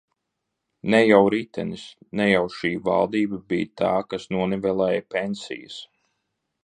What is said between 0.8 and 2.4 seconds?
Ne jau Ritenis, ne